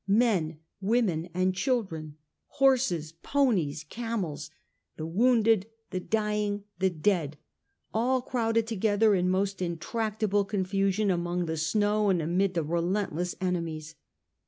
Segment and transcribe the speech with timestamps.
[0.07, 2.17] Men, women, and children,
[2.47, 4.49] horses, ponies, camels,
[4.97, 7.37] the wounded, the dying, the dead,
[7.93, 13.93] all crowded together in almost inextricable confusion among the snow and amid the relentless enemies.